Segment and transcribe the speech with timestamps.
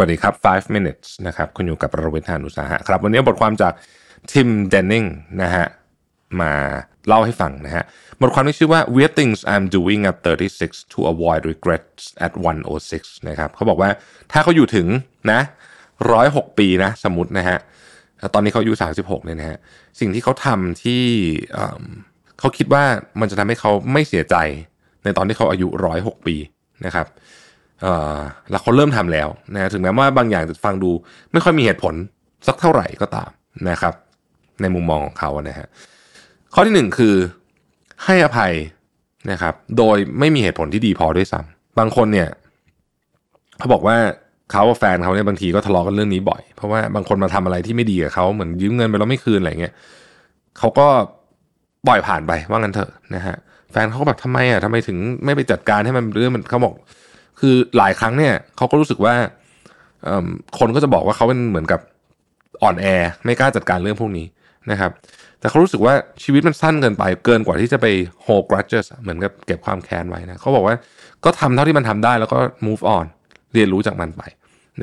[0.00, 3.72] สวัสดีครับ 5 minutes นะครับคุณอยู่กับรวิศ หาญอุตสาหะครับ วันนี้บทความจาก
[4.32, 5.04] Tim Denning
[5.42, 5.66] นะฮะ
[6.40, 6.52] มา
[7.06, 7.84] เล่าให้ฟังนะฮะ
[8.20, 12.32] บทความที่ชื่อว่า weird things I'm doing at 36 to avoid regrets at
[12.78, 13.90] 106นะครับเขาบอกว่า
[14.32, 14.86] ถ้าเขาอยู่ถึง
[15.32, 15.40] นะ
[16.00, 17.58] 106ปีนะสมมตินะฮะ
[18.34, 19.58] ตอนนี้เขาอายุ 36เนี่ยนะฮะ
[20.00, 21.04] สิ่งที่เขาทำที่
[22.38, 22.84] เขาคิดว่า
[23.20, 24.36] มันจะทำให้เขาไม่เสียใจ
[25.04, 25.68] ในตอนที่เขาอายุ
[25.98, 26.36] 106ปี
[26.86, 30.90] นะครับเแล้วเขาเริ่มทำแล้วนะถึงแม้ว่าบางอย่างจะฟังดู
[31.32, 31.94] ไม่ค่อยมีเหตุผล
[32.46, 33.30] สักเท่าไหร่ก็ตาม
[33.70, 33.94] นะครับ
[34.60, 35.66] ในมุมมองของเขานะฮะ
[36.54, 37.14] ข้อที่หนึ่งคือ
[38.04, 38.52] ให้อภัย
[39.30, 42.28] นะครับ โดยไม่มีเหตุผลที่ดีพอด้วยซ้ำบางคนเนี่ย
[43.58, 43.96] เขาบอกว่า
[44.50, 49.74] เขากับแฟนเขาเนี่ยบางทีก็ทะเลาะกันเรื่องนี้บ่อย เพราะว่าบางคนมาทำอะไรที่ไม่ดีกับเขาเหมือนยืมเงินไปแล้วไม่คืนอะไรเงี้ย
[50.58, 50.86] เขาก็
[51.86, 53.36] ปล่อยผ่านไปว่างั้นเถอะนะฮะ
[53.72, 56.74] แฟนเขาก็แบบทำไมอะทำไมถึงไม่ไปจัดการให้มันเรื่องมันเขาบอก
[57.40, 59.14] คือหลายครั้งเนี่ยเขาก็รู้สึกว่า
[60.58, 61.80] คนก็จะบอกว่าเขาเป็นเหมือนกับ
[62.62, 62.86] อ่อนแอ
[63.24, 64.26] ไม่กล้าจัดการเรื่องพวกนี้
[64.70, 64.90] นะครับ
[65.40, 67.86] แต่เขารู้สึกว่าชีวิตมันสั้นเกินไป เกินกว่าที่จะไป
[68.24, 70.74] hold grudges เหมือนกับเก็บความแค้นไว้นะเขาบอกว่า
[71.24, 73.06] ก็ทำเท่าที่มันทำได้แล้วก็ move on
[73.54, 74.22] เรียนรู้จากมันไป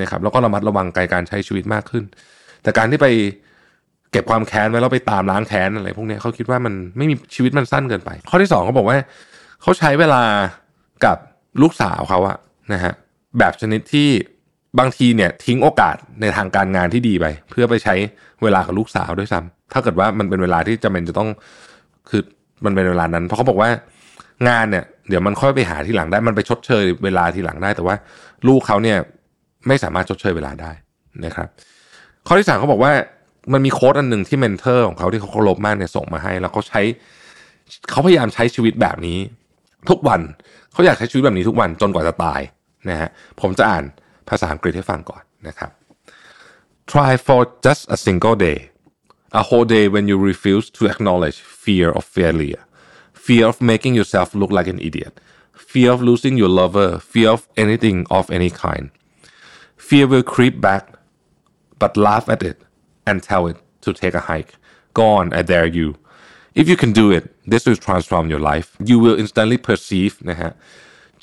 [0.00, 2.04] นะครับแล้วก็ระมัดระวังการใช้ชีวิตมากขึ้น
[2.62, 3.06] แต่การที่ไป
[4.12, 8.96] เก็บความแค้นไว้แล้วไปตามล้างแค้นอะไรพวกนี้เขาคิดว่ามันไม่มีชีวิตมันสั้นเกินไป ข้อที่สองเขาบอกว่า
[9.62, 10.22] เขาใช้เวลา
[11.04, 11.16] กับ
[11.62, 12.36] ลูกสาวเขาอะ
[12.72, 12.92] นะฮะ
[13.38, 14.08] แบบชนิดที่
[14.78, 17.94] บางทีเนี่ยทิ้งโอกาสในทางการงานที่ดีไป เพื่อไปใช้
[18.42, 21.28] เวลากับลูกสาวด้วยซ้ำถ้าเกิดว่ามันเป็นเวลาที่จำเป็นจะต้อง
[22.08, 22.22] คือ
[22.64, 23.70] มันเป็นเวลานั้น เพราะเขาบอกว่า
[24.48, 27.94] งานเนี่ยเดี๋ยวมันค่อยไปหาทีหลังได้มันไปชดเชยเวลาทีหลังได้ แต่ว่า
[28.48, 28.98] ลูกเขาเนี่ย
[29.68, 30.70] ไม่สามารถชดเชยเวลาได้
[31.24, 31.48] นะครับ
[32.26, 32.92] ข้อที่สามเขาบอกว่า
[33.52, 36.80] มันมี quote อันหนึ่งที่ mentor ของเขาที่เขาเคารพมากเนี่ยส่งมาให้ แล้วเขาใช้
[37.90, 39.18] เขาพยายามใช้ชีวิตแบบนี้
[39.88, 40.20] ทุกวัน
[40.72, 42.40] เขาอยากใช้ชีวิตแบบนี้ทุกวันจนกว่าจะตาย
[42.89, 43.09] นะฮะ
[43.41, 43.83] ผมจะอ่าน
[44.29, 45.71] ภาษาอังกฤษให้ฟังก่อนนะครับ
[46.91, 48.59] try for just a single day
[49.39, 52.63] a whole day when you refuse to acknowledge fear of failure
[53.25, 55.13] fear of making yourself look like an idiot
[55.71, 58.85] fear of losing your lover fear of anything of any kind
[59.87, 60.83] fear will creep back
[61.81, 62.57] but laugh at it
[63.07, 64.53] and tell it to take a hike.
[64.93, 65.95] Go on, I dare you.
[66.53, 68.77] If you can do it, this will transform your life.
[68.89, 70.51] You will instantly perceiveนะฮะ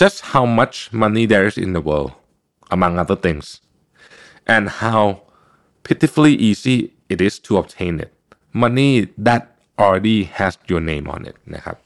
[0.02, 2.12] just how much money there is in the world,
[2.76, 3.62] among other things,
[4.48, 5.22] and how
[5.84, 6.78] pitifully easy
[7.10, 8.12] it is to obtain it.
[8.54, 9.44] Money that
[9.80, 11.78] already has your name on it นะครับ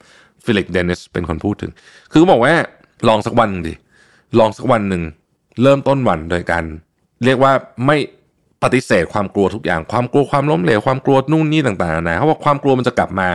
[0.44, 1.72] ฟิลิกเดนิสเป็นคนพูดถึง
[2.12, 2.54] คือเขาบอกว่า
[3.08, 3.74] ลองสักวันหนึ่งดิ
[4.40, 5.04] ลองสักวันหนึ่ง
[5.62, 6.64] เริ่มต้นวันโดยการ
[7.26, 7.54] เรียกว่า
[7.86, 7.98] ไม่
[8.64, 13.28] ปฏิเสธความกลัวทุกอย่าง ความกลัวความล้มเหลว ความกลัวนู่นนี่ต่างๆนะเขาบอกความกลัวมันจะกลับมา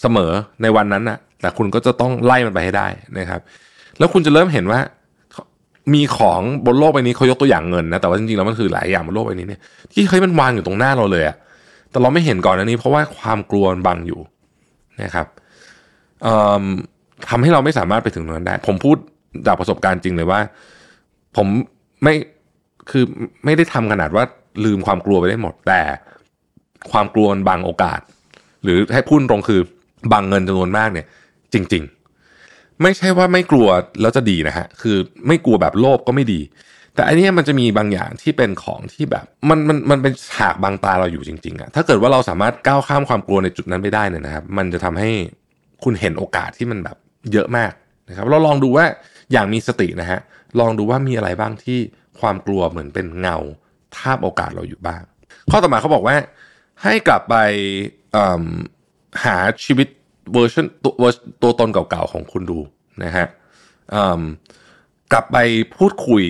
[0.00, 0.30] เสมอ
[0.62, 3.40] ในวันนั้นนะแต่คุณก็จะต้องไล่มันไปให้ได้นะครับ
[3.98, 4.80] แล้วคุณจะเริ่มเห็นว่า
[5.94, 9.60] มีของบนโลกใบนี้เขายกตัวอย่างเงินนะแต่ว่าจริงๆแล้วมันคือหลายอย่างบนโลกใบนี้เนี่ย
[9.92, 11.36] ที่เฮ้ยมันวางอยู่ตรงหน้าเราเลยอะ
[11.90, 14.20] แต่เราไม่เห็นก่อนอันนี้ เพราะว่าความกลัวมันบังอยู่
[15.02, 15.26] นะครับ
[16.22, 16.64] เอ่อ
[17.28, 18.96] ทำให้เราไม่สามารถไปถึงตรงนั้นได้ ผมพูด
[19.46, 20.40] จากประสบการณ์จริงเลยว่า
[21.36, 21.46] ผม
[22.02, 22.14] ไม่
[22.90, 23.04] คือ
[23.44, 24.24] ไม่ได้ทำขนาดว่า
[24.64, 25.80] ลืมความกลัวไปได้หมดแต่
[26.90, 28.00] ความกลัวมันบังโอกาส
[28.62, 29.60] หรือให้พูดตรงคือ
[30.12, 31.06] บังเงินจำนวนมากเนี่ย
[31.54, 31.97] จริง ๆ
[32.82, 33.68] ไม่ใช่ว่าไม่กลัว
[34.00, 34.96] แล้วจะดีนะฮะคือ
[35.26, 36.40] ไม่กลัวแบบโลภก็ไม่ดี
[36.94, 45.10] แต่อันนี้มันจะมีบางอย่างที่เป็นของที่แบบ มันมันมันเป็นฉากบังตาเราอยู่จริงๆอะถ้าเกิดว่าเราสามารถก้าวข้ามความกลัวในจุดนั้นไปได้เนี่ยนะครับ มันจะทำให้
[45.84, 46.96] คุณเห็นโอกาสที่มันแบบ
[47.32, 47.72] เยอะมาก
[48.08, 48.86] นะครับ เราลองดูว่า
[49.32, 50.20] อย่างมีสตินะฮะ
[50.60, 51.78] ลองดูว่ามีอะไรบ้างที่
[52.20, 53.36] ความกลัวเหมือนเป็นเงา
[53.96, 55.02] ทาบโอกาสเราอยู่บ้าง
[55.50, 56.16] ข้อต่อมาเขาบอกว่า
[56.82, 57.34] ให้กลับไป
[59.24, 59.88] หาชีวิต
[60.34, 61.08] เวอร์ชันตัว
[61.42, 62.58] ตัวตนเก่าๆของคุณดู
[63.04, 63.26] นะฮะ
[65.12, 65.36] กลับไป
[65.76, 66.24] พูดคุย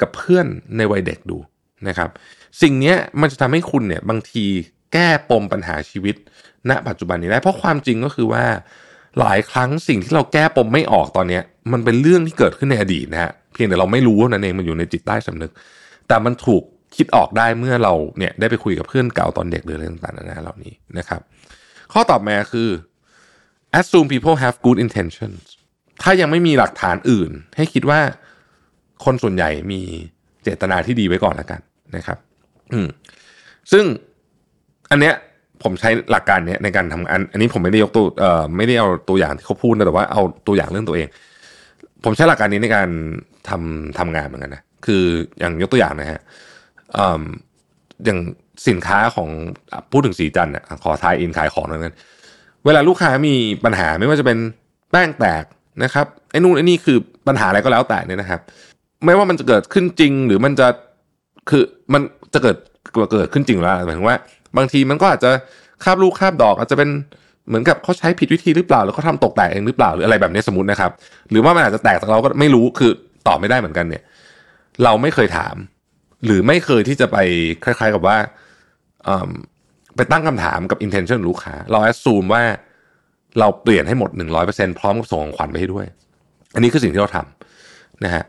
[0.00, 0.46] กับเพื่อน
[0.76, 1.38] ในวัยเด็กดู
[1.88, 2.10] นะครับ
[2.62, 4.44] สิ่งนี้มันจะทำให้คุณเนี่ยบางที
[4.92, 6.16] แก้ปมปัญหาชีวิต
[6.70, 8.44] ณ ปัจจุบันนี้ได้ เพราะความจริงก็คือว่า
[9.20, 11.40] หลายครั้งสิ่งที่เราแก้ปมไม่ออกตอนนี้
[11.72, 15.52] มันเป็นเรื่องที่เกิดขึ้นในอดีตนะฮะเพียงแต่เราไม่รู้นั่นเองมันอยู่ในจิตใต้สำนึก
[16.08, 16.62] แต่มันถูก
[16.96, 21.20] คิดออกได้เมื่อเราเนี่ยได้ไปคุยกับเพื่อนเก่าตอนเด็กหรืออะไรต่างๆนานาเหล่านี้นะครับ
[21.92, 22.68] ข้อตอบมาคือ
[23.78, 25.42] assume people have good intentions
[26.02, 28.00] ถ้ายังไม่มีหลักฐานอื่น ให้คิดว่า
[29.04, 29.80] คนส่วนใหญ่มี
[30.42, 31.60] เจตนาที่ดีไว้ก่อนแล้วกัน
[31.96, 32.18] นะครับ
[32.72, 32.88] อืม
[33.72, 33.84] ซึ่ง
[34.90, 35.14] อันเนี้ย
[35.62, 41.08] ผมใช้หลักการเนี้ยในการทำอัน อันนี้ผมไม่ได้ยกตัวเอ่อไม่ได้เอาตัวอย่างที่เขาพูดนะแต่ว่าเอาตัวอย่างเรื่องตัวเอง
[42.04, 42.88] ผมใช้หลักการนี้ในการ
[43.48, 45.02] ทำทำงานเหมือนกันนะคือ
[45.38, 46.20] อย่างยกตัวอย่างนะฮะ
[48.04, 48.18] อย่าง
[48.68, 49.28] สินค้าของ
[49.92, 51.96] พูดถึงสีจันอะขอทายอินขายของนั้น
[52.66, 53.34] เวลาลูกค้ามี
[53.64, 54.38] ปัญหาไม่ว่าจะเป็น
[54.90, 55.44] แป้งแตก
[55.84, 56.98] นะครับไอ้นู่นไอ้นี่คือ
[57.28, 58.40] ปัญหาอะไรก็แล้วแต่เนี่ยนะครับ
[59.04, 60.68] ไม่ว่ามันจะเกิดขึ้นจริงหรือมันจะ
[61.50, 61.62] คือ
[61.92, 62.02] มัน
[62.34, 62.56] จะเกิด
[63.12, 64.16] เกิดขึ้นจริงแล้วหมายถึงว่า
[64.56, 65.30] บางทีมันก็อาจจะ
[65.84, 66.90] คาบลูกคาบดอก อาจจะเป็น
[67.48, 70.90] เหมือนกับเขาใช้ผิดวิธีหรือเปล่าหรือเขาทาตกแตกเองหรือเปล่าหรืออะไรแบบนี้สมมตินะครับ
[71.30, 72.92] หรือว่ามันอาจจะแตกแต่เราก็ไม่รู้คือ
[73.26, 74.02] ตอบไม่ได้เหมือนกันเนี่ย
[74.84, 75.54] เราไม่เคยถาม
[76.24, 77.16] หรือไม่เคยที่จะไป
[77.64, 78.16] คล้าย ๆ กับว่า
[80.00, 82.42] ไปตั้งคำถามกับ intention ลูกค้า เราแอดซูมว่า
[83.38, 84.10] เราเปลี่ยนให้หมด
[84.44, 85.86] 100%พร้อมกับส่งของขวัญไปให้ด้วย
[86.54, 88.24] อันนี้คือสิ่งที่เราทำนะฮะ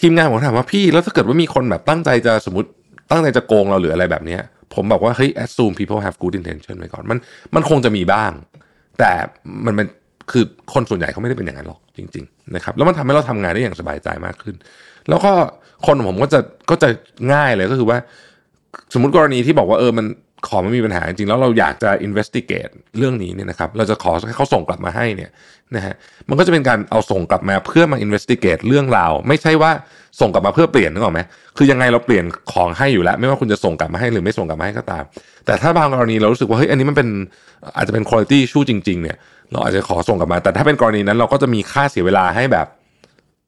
[0.00, 2.68] ทีมงานผมถามว่าพี่แล้วถ้าเกิดว่ามีคนแบบตั้งใจจะสมมติ
[3.10, 4.36] ตั้งใจจะโกงเราหรืออะไรแบบนี้
[4.74, 7.18] ผมบอกว่าเฮ้ย assume people have good intention ไว้ก่อนมัน
[7.54, 8.30] มันคงจะมีบ้าง
[8.98, 9.10] แต่
[9.66, 9.86] มันเป็น
[10.30, 10.44] คือ
[10.74, 14.54] คนส่วนใหญ่เขาไม่ได้เป็นอย่างนั้นหรอกจริง ๆ นะครับ แล้วมันทำให้เราทำงานได้อย่างสบายใจมากขึ้น
[15.08, 15.32] แล้วก็
[15.86, 16.40] คนผมก็จะ
[16.70, 16.88] ก็จะ
[17.32, 17.98] ง่ายเลยก็คือว่า
[18.94, 20.06] สมมติกรณีที่บอกว่าเออมัน
[20.48, 25.30] ขอไม่มีปัญหาจริงแล้วเราอยากจะ investigate เรื่องนี้เนี่ยนะครับเราจะขอให้เขาส่งกลับมาให้เนี่ย
[25.76, 25.94] นะฮะ
[26.28, 29.70] มันก็จะเป็นการเอาส่งกลับมาเพื่อมา investigate เรื่องราวไม่ใช่ว่า
[30.20, 31.20] ส่งกลับมาเพื่อเปลี่ยนนึกออกไหม
[31.56, 35.04] คือยังไงเราเปลี่ยนของให้อยู่แล้ว ไม่ว่าคุณจะส่งกลับมาให้หรือไม่ส่งกลับมาให้ก็ตาม
[35.46, 37.08] แต่ถ้าบางกรณีเรารู้สึกว่าเฮ้ยอันนี้มันเป็น
[37.76, 39.16] อาจจะเป็น quality issue จริง ๆ เนี่ย
[39.52, 42.66] เราอาจจะขอส่งกลับมา แต่ถ้าเป็นกรณีนั้นเราก็จะมีค่าเสียเวลาให้แบบ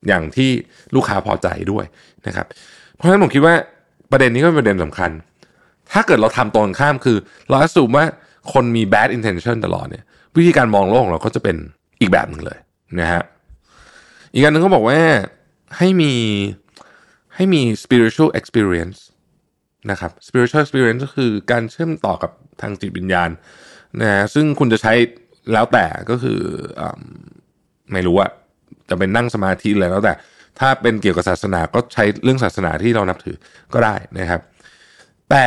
[0.08, 0.50] อย่างที่
[0.94, 1.84] ลูกค้าพอใจด้วย
[2.26, 2.46] นะครับ
[2.94, 3.54] เพราะฉะนั้นผมคิดว่า
[4.10, 5.10] ประเด็นนี้ก็เป็นประเด็นสำคัญ
[5.92, 7.16] ถ้าเกิดเราทำตรงข้ามคือ
[7.48, 8.04] เราสูมว่า
[8.52, 10.04] คนมี bad intention ตลอดเนี่ย
[10.36, 11.56] วิธีการมองโลกของเราก็จะเป็น
[12.00, 12.58] อีกแบบหนึ่งเลย
[13.00, 13.22] นะฮะ
[14.34, 14.98] อีกอันหนึ่งเขาบอกว่า
[15.78, 16.12] ให้มี
[17.34, 18.98] ให้มี spiritual experience
[19.90, 22.30] นะครับ spiritual experience ก็คือการเชื่อมต่อกับ
[22.60, 23.30] ทางจิตวิญญาณ
[24.00, 24.92] นะฮะซึ่งคุณจะใช้
[25.52, 26.40] แล้วแต่ก็คือ
[26.80, 26.82] อ
[27.92, 28.30] ไม่รู้อะ
[28.88, 30.14] จะเป็นนั่งสมาธิอะไรแล้วแต่
[30.58, 33.36] ถ้าเป็นเกี่ยวกับศาสนาก็ใช้เรื่องศาสนาที่เรานับถือ
[33.74, 34.40] ก็ได้นะครับ
[35.30, 35.46] แต่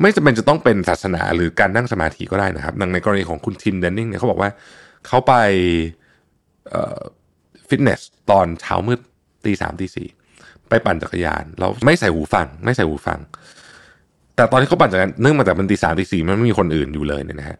[0.00, 4.50] ไม่จำเป็นจะต้องเป็นศาสนาหรือการนั่งสมาธิก็ได้นะครับดังในกรณีของคุณทิมเดนนิงเนี่ยเขาบอกว่า
[5.06, 5.34] เขาไป
[7.68, 9.00] ฟิตเนสตอนเช้ามืด
[9.44, 10.08] ตีสามตีสี่
[10.68, 13.18] ไปปั่นจักรยานแล้วไม่ใส่หูฟัง ไม่ใส่หูฟัง
[14.36, 17.58] แต่ตอนที่เขาปั่นจักรยานเนื่องมาจากมันตีสามตีสี่มันไม่มีคนอื่นอยู่เลยเนี่ยนะฮะ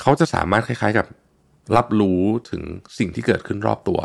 [0.00, 1.06] เขาจะสามารถคล้าย ๆกับ
[1.76, 2.62] รับรู้ถึง
[2.98, 3.98] สิ่งที่เกิดขึ้นรอบตัว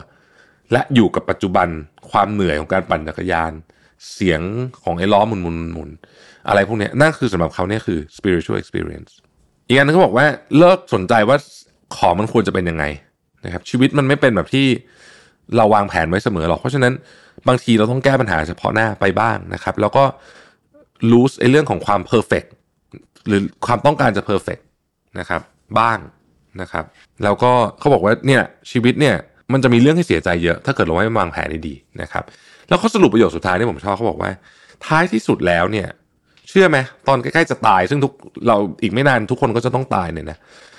[0.71, 1.67] และอยู่กับปัจจุบัน
[2.11, 3.51] ความเหนื่อยของการปั่นจักรยาน
[4.13, 4.41] เสียง
[4.83, 5.89] ของไอ้ล้อหมุนหมุนหมุน
[6.47, 9.11] อะไรพวกนี้นั่นคือสำหรับเขาเนี่ยคือ spiritual experience
[9.67, 10.25] อีกอันนึงเขาบอกว่า
[10.57, 11.37] เลิกสนใจว่า
[11.95, 12.85] ของมันควรจะเป็นยังไง
[13.45, 14.67] นะครับชีวิตมันไม่เป็นแบบที่
[15.55, 16.93] เราวางแผนไว้เสมอหรอก เพราะฉะนั้น
[17.47, 20.03] บางทีเราต้องแก้ปัญหาเฉพาะหน้าไปบ้างนะครับ แล้วก็
[21.11, 22.47] รู้ไอ้เรื่องของความ perfect
[23.27, 24.63] หรือความต้องการจะ perfect
[25.19, 25.41] นะครับ
[25.79, 25.97] บ้าง
[26.61, 26.85] นะครับ
[27.23, 29.15] แล้วก็เขาบอกว่าเนี่ยชีวิตเนี่ย
[29.53, 32.23] มันจะมีเรื่องให้เสียใจเยอะ ถ้าเกิดเราไม่วางแผนดีๆนะครับ
[32.67, 34.31] แล้วเขาสรุปประโยคสุดท้ายที่ผมชอบเขาบอกว่า
[34.85, 35.87] ท้ายที่สุดแล้วเนี่ย
[36.49, 38.13] เชื่อไหมตอนใกล้ๆจะตาย ซึ่งทุก
[38.47, 40.37] เราอีกไม่นานทุกคนก็จะต้องตายเนี่ยนะ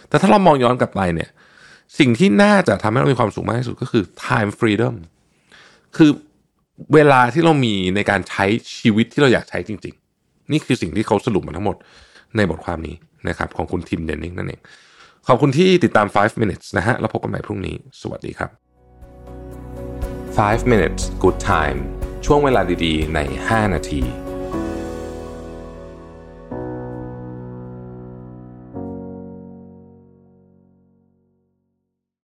[0.09, 1.31] แต่ถ้าเรามองย้อนกลับไปเนี่ย
[1.99, 4.95] สิ่งที่น่าจะทำให้เรามีความสุขมากที่สุดก็คือ time freedom
[5.97, 6.11] คือ
[6.95, 8.45] เวลาที่เรามีในการใช้
[8.77, 11.77] ชีวิตที่เราอยากใช้จริง ๆ นี่คือสิ่งที่เขาสรุปมาทั้งหมด
[12.37, 12.97] ในบทความนี้
[13.29, 14.61] นะครับ ของคุณทิมเดนนิงนั่นเอง
[15.29, 18.51] ขอบคุณที่ติดตาม 5 minutes นะฮะ แล้วพบกันใหม่พรุ่งนี้ สวัสดีครับ
[20.57, 21.79] 5 minutes good time
[22.27, 24.26] ช่วงเวลาดีๆ ใน 5 นาที